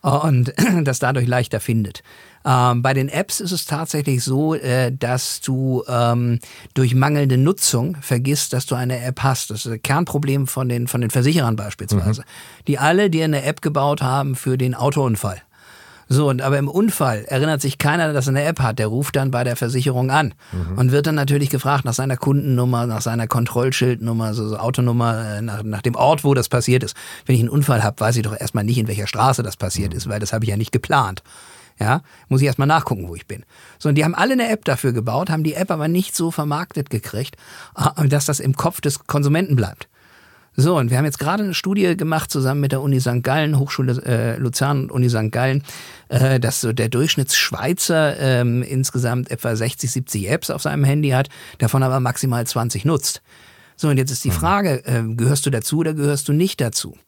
[0.00, 0.54] und
[0.84, 2.04] das dadurch leichter findet.
[2.44, 6.38] Ähm, bei den Apps ist es tatsächlich so, äh, dass du ähm,
[6.74, 9.50] durch mangelnde Nutzung vergisst, dass du eine App hast.
[9.50, 12.22] Das ist ein Kernproblem von den, von den Versicherern beispielsweise,
[12.68, 15.42] die alle dir eine App gebaut haben für den Autounfall.
[16.08, 18.78] So, und aber im Unfall erinnert sich keiner, dass er eine App hat.
[18.78, 20.78] Der ruft dann bei der Versicherung an Mhm.
[20.78, 25.42] und wird dann natürlich gefragt nach seiner Kundennummer, nach seiner Kontrollschildnummer, so, so Autonummer, äh,
[25.42, 26.96] nach, nach dem Ort, wo das passiert ist.
[27.26, 29.94] Wenn ich einen Unfall habe, weiß ich doch erstmal nicht, in welcher Straße das passiert
[29.94, 31.22] ist, weil das habe ich ja nicht geplant.
[31.80, 33.44] Ja, muss ich erstmal nachgucken, wo ich bin.
[33.78, 36.30] So, und die haben alle eine App dafür gebaut, haben die App aber nicht so
[36.30, 37.36] vermarktet gekriegt,
[38.08, 39.88] dass das im Kopf des Konsumenten bleibt.
[40.54, 43.22] So, und wir haben jetzt gerade eine Studie gemacht zusammen mit der Uni St.
[43.22, 45.32] Gallen, Hochschule äh, Luzern und Uni St.
[45.32, 45.62] Gallen,
[46.08, 51.30] äh, dass so der Durchschnittsschweizer ähm, insgesamt etwa 60, 70 Apps auf seinem Handy hat,
[51.58, 53.22] davon aber maximal 20 nutzt.
[53.76, 56.98] So, und jetzt ist die Frage, äh, gehörst du dazu oder gehörst du nicht dazu?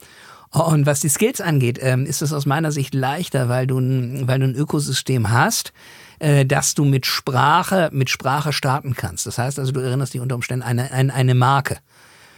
[0.51, 4.29] Und was die Skills angeht, ähm, ist es aus meiner Sicht leichter, weil du ein,
[4.29, 5.73] weil du ein Ökosystem hast,
[6.21, 9.27] äh, dass du mit Sprache, mit Sprache starten kannst.
[9.27, 11.79] Das heißt also, du erinnerst dich unter Umständen an eine, an eine Marke.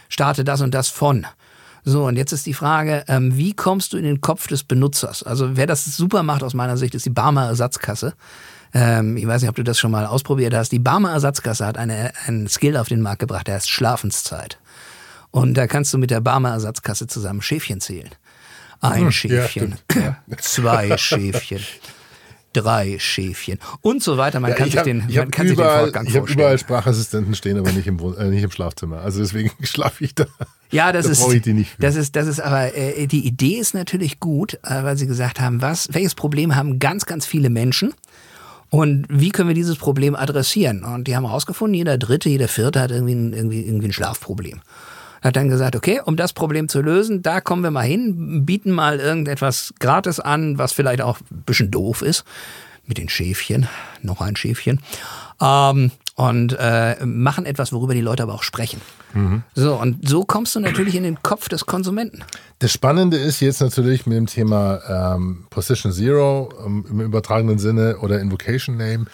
[0.09, 1.25] Starte das und das von.
[1.83, 5.23] So, und jetzt ist die Frage, ähm, wie kommst du in den Kopf des Benutzers?
[5.23, 8.13] Also wer das super macht aus meiner Sicht, ist die Barmer Ersatzkasse.
[8.73, 10.73] Ähm, ich weiß nicht, ob du das schon mal ausprobiert hast.
[10.73, 14.59] Die Barmer Ersatzkasse hat eine, einen Skill auf den Markt gebracht, der heißt Schlafenszeit.
[15.31, 18.09] Und da kannst du mit der Barmer Ersatzkasse zusammen Schäfchen zählen.
[18.81, 19.75] Ein Schäfchen,
[20.39, 21.63] zwei Schäfchen,
[22.53, 24.39] drei Schäfchen und so weiter.
[24.39, 26.09] Man Ja, kann ich sich hab- den, ich man kann sich den überall, Fortgang Ich
[26.11, 26.39] habe vorstellen.
[26.39, 28.99] überall Sprachassistenten stehen, aber nicht im, äh, nicht im Schlafzimmer.
[29.01, 30.25] Also deswegen schlafe ich da.
[30.71, 31.81] Ja, das da ist, ich die nicht für.
[31.81, 35.39] das ist, das ist aber, äh, die Idee ist natürlich gut, äh, weil sie gesagt
[35.39, 37.93] haben, was, welches Problem haben ganz, ganz viele Menschen?
[38.69, 40.83] Und wie können wir dieses Problem adressieren?
[40.83, 44.59] Und die haben herausgefunden, jeder Dritte, jeder Vierte hat irgendwie ein, irgendwie, irgendwie ein Schlafproblem.
[45.21, 48.71] Hat dann gesagt, okay, um das Problem zu lösen, da kommen wir mal hin, bieten
[48.71, 52.23] mal irgendetwas gratis an, was vielleicht auch ein bisschen doof ist.
[52.85, 53.67] Mit den Schäfchen,
[54.01, 54.79] noch ein Schäfchen.
[55.41, 58.81] Ähm, und äh, machen etwas, worüber die Leute aber auch sprechen.
[59.55, 62.23] So, und so kommst du natürlich in den Kopf des Konsumenten.
[62.59, 67.97] Das Spannende ist jetzt natürlich mit dem Thema ähm, Position Zero ähm, im übertragenen Sinne
[67.99, 69.05] oder Invocation Name.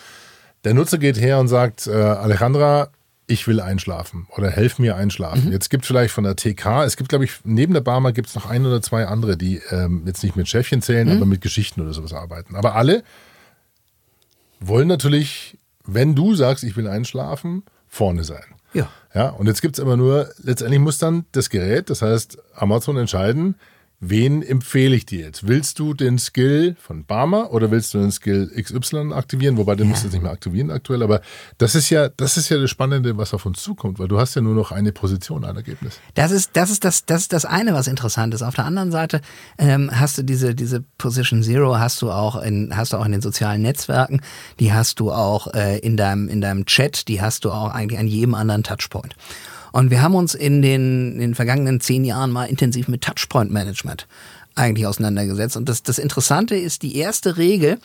[0.63, 2.89] Der Nutzer geht her und sagt, äh, Alejandra,
[3.27, 5.51] ich will einschlafen oder helf mir einschlafen.
[5.51, 8.35] Jetzt gibt vielleicht von der TK, es gibt glaube ich, neben der Barmer gibt es
[8.35, 11.81] noch ein oder zwei andere, die ähm, jetzt nicht mit Schäfchen zählen, aber mit Geschichten
[11.81, 12.55] oder sowas arbeiten.
[12.55, 13.03] Aber alle
[14.59, 18.43] wollen natürlich, wenn du sagst, ich will einschlafen, vorne sein.
[18.73, 18.89] Ja.
[19.13, 22.97] Ja, und jetzt gibt es aber nur, letztendlich muss dann das Gerät, das heißt Amazon
[22.97, 23.55] entscheiden,
[24.09, 25.47] wen empfehle ich dir jetzt?
[25.47, 29.57] Willst du den Skill von Barmer oder willst du den Skill XY aktivieren?
[29.57, 31.21] Wobei, den musst du jetzt nicht mehr aktivieren aktuell, aber
[31.57, 34.35] das ist ja, das ist ja das Spannende, was auf uns zukommt, weil du hast
[34.35, 35.99] ja nur noch eine Position, ein Ergebnis.
[36.15, 38.41] Das ist, das ist das, das ist das eine, was interessant ist.
[38.41, 39.21] Auf der anderen Seite
[39.57, 43.11] ähm, hast du diese, diese Position Zero hast du auch in, hast du auch in
[43.11, 44.21] den sozialen Netzwerken,
[44.59, 47.99] die hast du auch äh, in deinem, in deinem Chat, die hast du auch eigentlich
[47.99, 49.15] an jedem anderen Touchpoint.
[49.73, 53.51] Und wir haben uns in den, in den vergangenen zehn Jahren mal intensiv mit Touchpoint
[53.51, 54.07] Management
[54.53, 55.57] eigentlich auseinandergesetzt.
[55.57, 57.79] Und das, das Interessante ist, die erste Regel,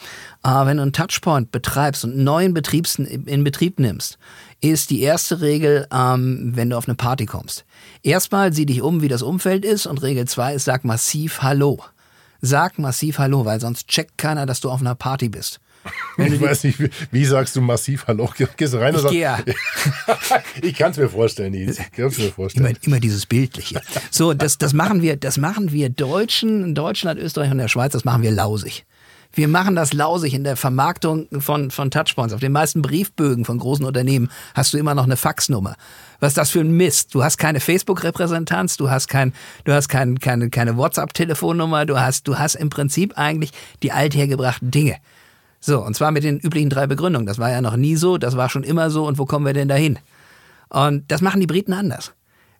[0.44, 4.18] äh, wenn du einen Touchpoint betreibst und einen neuen Betriebs in Betrieb nimmst,
[4.60, 7.64] ist die erste Regel, ähm, wenn du auf eine Party kommst.
[8.02, 11.78] Erstmal sieh dich um, wie das Umfeld ist und Regel zwei ist, sag massiv Hallo.
[12.42, 15.58] Sag massiv Hallo, weil sonst checkt keiner, dass du auf einer Party bist.
[16.16, 18.30] Ich weiß nicht, wie, wie sagst du massiv Hallo?
[18.56, 19.56] Gehst du rein Ich und sagst,
[20.62, 21.78] ich kann es mir vorstellen, Nils.
[21.78, 22.66] Ich kann es mir vorstellen.
[22.66, 23.80] Immer, immer dieses Bildliche.
[24.10, 27.92] So, das, das machen wir, das machen wir Deutschen, in Deutschland, Österreich und der Schweiz,
[27.92, 28.84] das machen wir lausig.
[29.32, 32.32] Wir machen das lausig in der Vermarktung von, von Touchpoints.
[32.32, 35.76] Auf den meisten Briefbögen von großen Unternehmen hast du immer noch eine Faxnummer.
[36.18, 37.14] Was ist das für ein Mist?
[37.14, 39.32] Du hast keine Facebook-Repräsentanz, du hast kein,
[39.64, 44.70] du hast kein, keine, keine WhatsApp-Telefonnummer, du hast, du hast im Prinzip eigentlich die althergebrachten
[44.70, 44.96] Dinge.
[45.60, 47.26] So, und zwar mit den üblichen drei Begründungen.
[47.26, 49.52] Das war ja noch nie so, das war schon immer so und wo kommen wir
[49.52, 49.98] denn dahin?
[50.68, 52.12] Und das machen die Briten anders.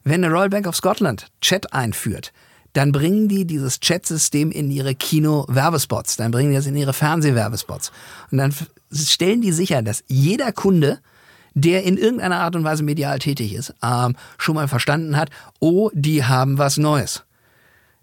[0.03, 2.31] Wenn eine Royal Bank of Scotland Chat einführt,
[2.73, 7.91] dann bringen die dieses Chat-System in ihre Kino-Werbespots, dann bringen die das in ihre Fernsehwerbespots.
[8.31, 8.53] Und dann
[8.93, 10.99] stellen die sicher, dass jeder Kunde,
[11.55, 15.89] der in irgendeiner Art und Weise medial tätig ist, ähm, schon mal verstanden hat, oh,
[15.93, 17.23] die haben was Neues.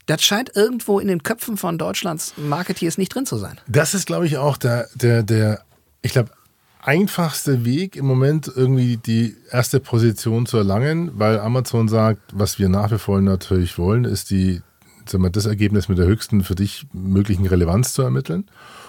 [0.06, 3.60] Das scheint irgendwo in den Köpfen von Deutschlands Marketeers nicht drin zu sein.
[3.66, 5.62] Das ist, glaube ich, auch der, der, der
[6.02, 6.30] ich glaube,
[6.80, 12.68] einfachste Weg im Moment irgendwie die erste Position zu erlangen, weil Amazon sagt, was wir
[12.68, 14.62] nach wie vor natürlich wollen, ist die,
[15.10, 18.44] sagen wir, das Ergebnis mit der höchsten für dich möglichen Relevanz zu ermitteln.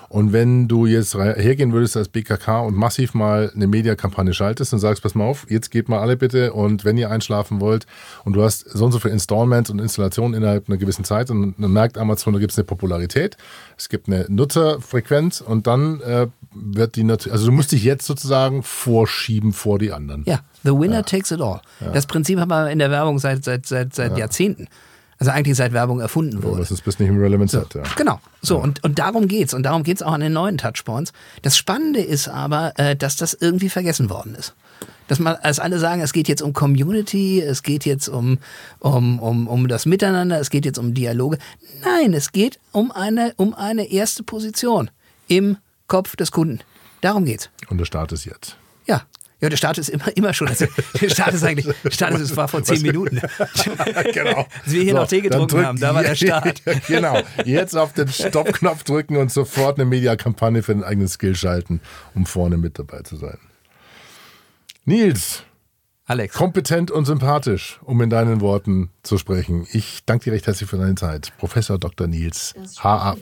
[0.09, 4.79] Und wenn du jetzt hergehen würdest als BKK und massiv mal eine Mediakampagne schaltest und
[4.79, 7.85] sagst, pass mal auf, jetzt geht mal alle bitte und wenn ihr einschlafen wollt
[8.23, 11.55] und du hast so und so viele Installments und Installationen innerhalb einer gewissen Zeit und
[11.57, 13.35] dann merkt Amazon, da gibt es eine Popularität,
[13.77, 18.05] es gibt eine Nutzerfrequenz und dann äh, wird die natürlich, also du musst dich jetzt
[18.05, 20.23] sozusagen vorschieben vor die anderen.
[20.25, 21.59] Ja, the winner takes it all.
[21.93, 24.67] Das Prinzip haben wir in der Werbung seit, seit, seit, seit Jahrzehnten.
[25.19, 26.61] Also eigentlich seit Werbung erfunden wurde.
[26.61, 27.83] Was ist bis nicht im Relevant So, ja.
[27.95, 28.19] Genau.
[28.41, 29.53] So, und, und darum geht's.
[29.53, 31.11] Und darum geht's auch an den neuen Touchpoints.
[31.41, 34.53] Das Spannende ist aber, äh, dass das irgendwie vergessen worden ist.
[35.07, 38.39] Dass man, als alle sagen, es geht jetzt um Community, es geht jetzt um,
[38.79, 41.37] um, um, um das Miteinander, es geht jetzt um Dialoge.
[41.83, 44.91] Nein, es geht um eine, um eine erste Position
[45.27, 46.59] im Kopf des Kunden.
[47.01, 47.49] Darum geht's.
[47.69, 48.57] Und der Start ist jetzt.
[48.85, 49.03] Ja.
[49.39, 50.47] Ja, der Start ist immer, immer schon.
[50.47, 50.65] Also,
[50.99, 53.21] der Start ist eigentlich, der Start ist, es war vor zehn Minuten.
[54.13, 54.47] genau.
[54.63, 56.63] Als wir hier noch Tee getrunken drück- haben, da war der Start.
[56.87, 57.21] genau.
[57.45, 61.81] Jetzt auf den Stoppknopf drücken und sofort eine Mediakampagne für den eigenen Skill schalten,
[62.15, 63.37] um vorne mit dabei zu sein.
[64.85, 65.43] Nils,
[66.05, 66.33] Alex.
[66.35, 69.67] kompetent und sympathisch, um in deinen Worten zu sprechen.
[69.71, 71.31] Ich danke dir recht herzlich für deine Zeit.
[71.37, 72.07] Professor Dr.
[72.07, 73.17] Nils H.A.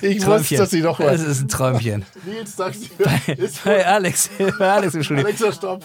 [0.00, 1.28] Ich wusste, dass ich noch Das was.
[1.28, 2.04] ist ein Träumchen.
[2.24, 5.24] Nils, sagst du, ist Hey Alex, bei Alex im Studio.
[5.24, 5.82] Alexa, stopp.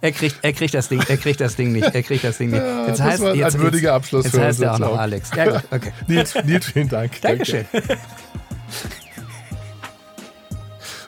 [0.00, 2.50] Er kriegt, er kriegt das Ding, er kriegt das Ding nicht, er kriegt das Ding
[2.50, 2.62] nicht.
[2.62, 4.98] das war ein würdiger Abschluss Jetzt für heißt er auch jetzt noch.
[4.98, 5.30] Alex.
[5.36, 5.92] Ja, gut, okay.
[6.08, 7.20] Nils, Nils, vielen Dank.
[7.20, 7.66] Dankeschön.
[7.72, 7.98] Danke.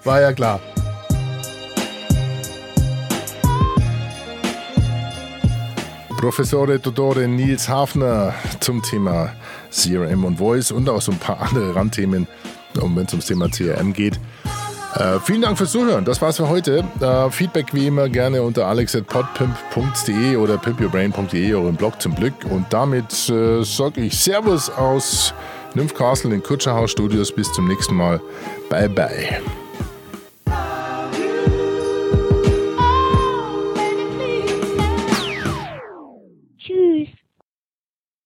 [0.04, 0.60] War ja klar.
[6.18, 9.32] Professore Dodore Nils Hafner zum Thema
[9.74, 12.26] CRM und Voice und auch so ein paar andere Randthemen,
[12.74, 14.20] wenn es ums Thema CRM geht.
[14.94, 16.04] Äh, vielen Dank fürs Zuhören.
[16.04, 16.84] Das war's für heute.
[17.00, 22.34] Äh, Feedback wie immer gerne unter alex.podpimp.de oder pimpyourbrain.de, eurem Blog zum Glück.
[22.48, 25.34] Und damit äh, sage ich Servus aus
[25.74, 27.34] Nymphcastle in Kutscherhaus Studios.
[27.34, 28.20] Bis zum nächsten Mal.
[28.70, 29.40] Bye bye.